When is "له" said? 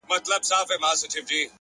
0.31-0.37